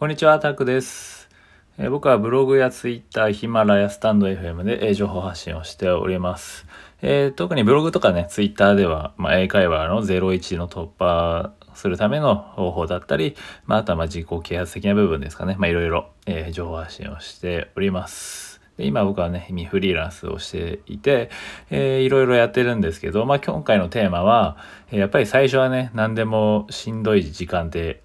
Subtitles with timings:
[0.00, 1.28] こんにちは、タクです。
[1.76, 6.64] えー、僕はブログやツイッター、ヒマラヤ、スタンド FM で、えー、情報発信をしております。
[7.02, 13.36] えー、特にブログとかね、ツイッターでは、まあ、英会話の01の突破するための方法だったり、
[13.66, 15.56] まあ、あとはま自己啓発的な部分ですかね。
[15.58, 18.62] まあ、いろいろ、え、情報発信をしております。
[18.78, 21.28] で今僕はね、フリーランスをしていて、
[21.68, 24.56] えー、いろいろやってるんですけど、まあ今回のテーマは、
[24.90, 28.00] やっぱり最初はね、何でもしんどい時間って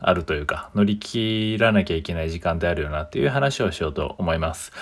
[0.00, 4.72] あるというか乗り切らなきゃいけない時間であるよなっていう話をしようと思います。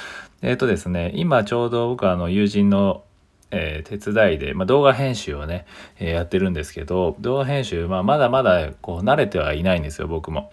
[0.42, 3.02] えっ、ー、とですね今ちょうど僕はあの友人の
[3.50, 5.66] えー、手伝いで、まあ、動画編集をね、
[6.00, 10.52] えー、やってるんですけど動画編集、まあ、まだまだこう慣れてはいないんですよ僕も。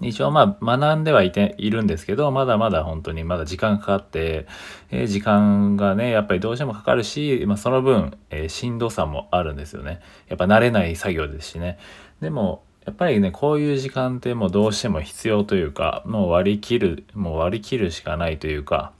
[0.00, 4.46] 一応まあ学んではいているんですけどまだまだ本当にまだ時間かかって、
[4.90, 11.78] えー、時間がねやっぱりどうしてもかかるし、まあ、その分、えー、しんどさもあるんですよねやっぱ慣れない作業ですしね
[12.20, 18.92] でもやっぱりねこういう時間ってもうどうしても必要というかもう割り切るもう割り切るしかないというか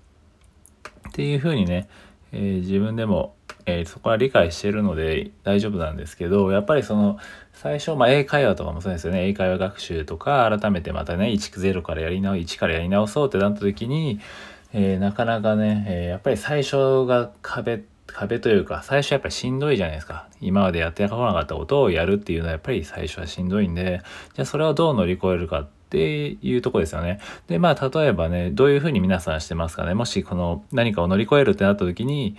[1.08, 1.88] っていうふうにね、
[2.32, 7.18] えー、自分でも、えー、そこは理解してるので大丈夫なんですけどやっぱりその
[7.54, 9.26] 最初、まあ、英会話とかもそうですよね。
[9.26, 14.20] 英会話学習とか改めてまたね1-0からやり直1からやり直そうってなった時に、
[14.74, 20.28] えー、なかなかね、えやっぱり最初が壁って壁というか最初やっぱりしんどいじゃないですか。
[20.40, 24.02] 今までやってこなかったことをやるっていうのはやっぱり最初はしんどいんで
[24.34, 27.20] じゃあそれをどう乗り越えるかっていうとこですよね。
[27.46, 29.94] でまあ例えばねどういうふうに皆さんしてますかね。
[29.94, 32.36] もしこの何かを乗り越えるってなった時に、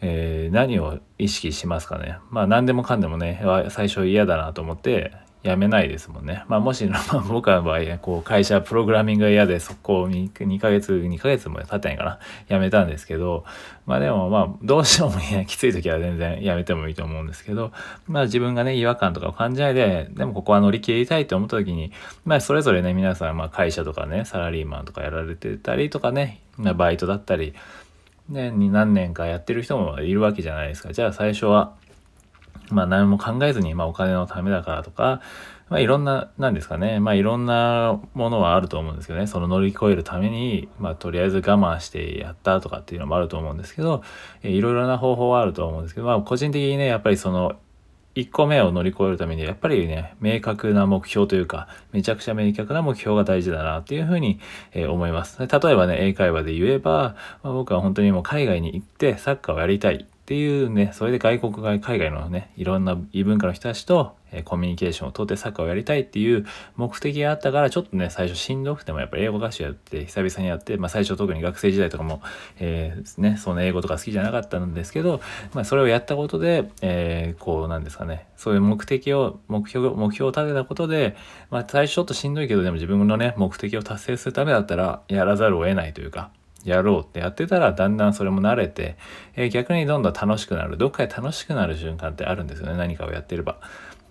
[0.00, 2.18] えー、何を意識しますかね。
[2.30, 6.44] まあ何でもかんでもね最初嫌だなと思って辞めないですもんね。
[6.48, 12.18] まあもし、 まあ、僕の場合、こう会社プログラミングが嫌で速攻 2, 2ヶ月、2ヶ月も経ってないかな。
[12.48, 13.44] 辞めたんですけど、
[13.86, 17.72] まあでもまあどうしてもね、 きつい時は全然辞めてもいいと思うんですけど、
[18.06, 21.92] まあ自分がね、違和感とかを感じないで、でもここは乗り切りたいと思った時に、
[22.24, 26.40] まあそれぞれね、皆さん、まあ会社とかね、サラリーマンとかやられてたりとかね、
[26.76, 27.54] バイトだったり、
[28.28, 30.92] ね、何年かやってる人もいるわけじゃないですか。
[30.92, 31.72] じゃあ最初は、
[32.74, 35.20] まあ何も考えずに、まあお金のためだからとか、
[35.68, 44.02] まあいろんな、なんですかね、まあいろんなものはあると思うんですけどね、その乗り越えるために、まあとりあえず我慢してやったとかっていうのもあると思うんですけど、
[44.42, 47.56] いろいろな方法はあると思うんですけど、まあ個人的にね、やっぱりその、
[48.16, 54.40] 1個目を乗り越えるためにやっぱりね明確な目標というかめちゃくちゃ明確な目標が大事だなっていうふうに、
[54.72, 55.38] えー、思います。
[55.38, 60.06] 例えばね英会話で言えば、まあ、僕は本当にもう海外に行ってサッカーをやりたい。
[60.30, 66.46] っていうね、それで外国外、海外のね、いろんな異文化の人たちと、えコミュニケーションをとってサッカーをやりたいっていう
[66.76, 72.22] 目的があったから、ちょっとね、最初しんどくてもやっぱり英語合唱やって、久々にやって、まあ最初特に学生時代とかも、
[72.60, 75.20] えー、ね、その英語とか好きじゃなかったんですけど、
[75.52, 81.16] まあそれをやったことで、えー、こうなんですかね、そういう目的を、目標、目標を立てたことで、
[81.50, 86.30] まあ最初ちょっとしんどいけど、でも自分のね、目的を達成するためだったら、やらざるを得ないというか、
[86.64, 88.96] やろうってやってたらだんだんそれも慣れて、
[89.34, 90.76] えー、逆にどんどん楽しくなる。
[90.76, 92.76] どっかで楽しくなる瞬間ってあるんですよね。
[92.76, 93.58] 何かをやってれば。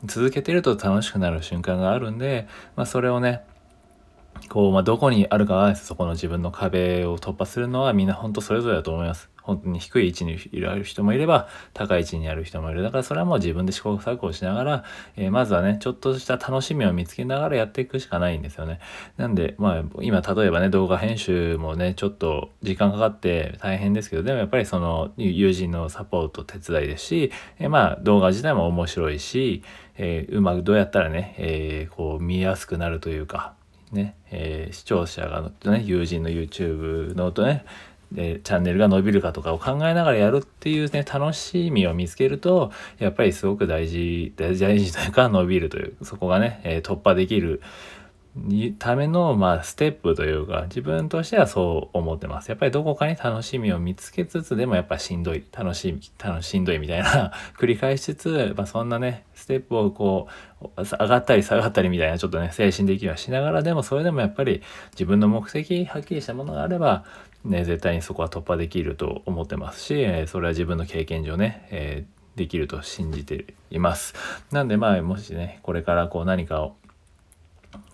[0.05, 3.41] 続けてると楽しくなる瞬間があるんで、まあ、それをね
[4.47, 9.29] こう、まあ、どこにあるかそこの自分の壁を突破するのはみんな本当それぞれだと思います。
[9.49, 12.83] 本当に低い位置にいる人もいれば高い位置にある人もいる。
[12.83, 14.83] だからそれはもう自分で試行錯誤しながら、
[15.17, 18.79] えー、まずはねちょっとした楽しみを見つけながらやっていくしかないんですよね。
[19.17, 29.63] なんでまあ今例えばね動画編集もねちょっと時間かかって大変ですけどでもやっぱりその友人のサポート手伝いですし、えー、まあ動画自体も面白いし、
[29.97, 33.53] えー、うまくどうやったらね、えこう見やすくなるというか
[33.91, 37.65] ね、えー、視聴者がね友人の YouTube のとね
[38.11, 47.61] でチャンネルが伸びるかとかを考えながらやるっていうね楽しみを見つけるとやっぱりすごく大事大事というか伸びるというそこがね、えー、突破できる
[48.77, 52.49] ための、まあ、ステップというか、自分としてはそう思ってます。
[52.49, 60.27] やっぱりどこかに楽しみを見つけつつ、でもやっぱしんどい、楽しみ、楽しんどいみたいな 繰り返しつつ、まあ、そんなね、ステップをこ
[60.61, 64.61] う、上がったり下がったりみたいな、ちょっとね、精神的にはしながら、でもそれでもやっぱり
[64.91, 67.05] 自分の目的、はっきりしたものがあれば、
[67.45, 74.13] ね、絶対にそこは突破できると思ってますし、それは自分の経験上ね、えー、できると信じています。
[74.51, 76.75] なんでまあ、もしね、これからこう何かを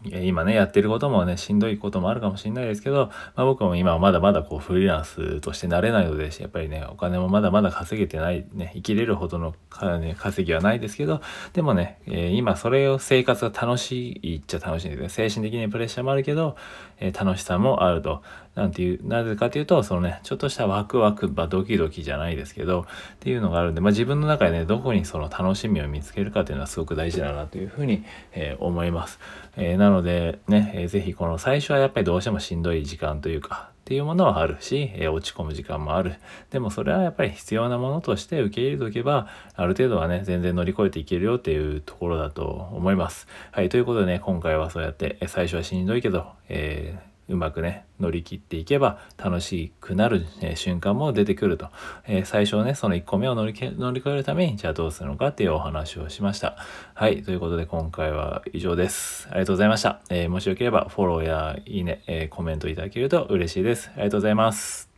[0.06, 11.22] 今ね、やってることもね、しんどいこともあるかもしれないですけど、まあ、僕も今はまだまだこうフリーランスとしてなれないので、やっぱりね、お金もまだまだ稼げてない、ね、生きれるほどの、稼ぎはないですけど、
[11.54, 15.10] でもね、えー、今それを生活が楽しいっちゃ楽しいんですね。
[15.10, 16.56] 精神的にプレッシャーもあるけど、
[17.00, 18.22] えー、楽しさもあると。
[18.56, 22.82] なんていう、なぜかというと、そのね、ちょっとしたワクワク、まあ、ドキドキじゃないですけど、
[23.16, 29.20] っていうのがあるんで、まあ、自分の中でね、どこにその楽しみを見つけるかっていうのはすごく大事だなというふうに、えー、思います。
[29.58, 36.16] え、なののでね、えー、ぜひこの最初はやっぱりどうしてもしんどい時間というか、っていうものはあるし、えー、落ち込む時間もある。
[36.50, 43.28] でもそれはやっぱり必要なものとして受け入れておけば、ある程度はね、全然乗り越えていけるよっていうところだと思います。
[43.52, 51.70] はい、ということでね、今回はそうやって、え最初はしんどいけど、えーうまくね乗り切っていけば楽しくなる、えー、瞬間も出てくると、
[52.08, 56.58] えー、最初ねその1個目を乗り乗り越えるためにじゃあどうするのかっていうお話をしました。
[56.94, 59.28] はいということで今回は以上です。
[59.32, 63.90] ありがとうございました、えー、もしよければフォローやいいね、えコメントいただけると嬉しいです。
[63.96, 64.90] ありがとうございます。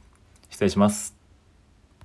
[0.49, 1.16] 失礼します。